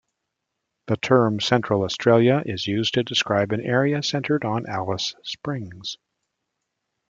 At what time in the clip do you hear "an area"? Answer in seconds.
3.51-4.01